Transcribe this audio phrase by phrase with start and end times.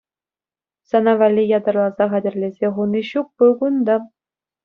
[0.89, 3.97] Сана валли ятарласа хатӗрлесе хуни ҫук пуль кунта?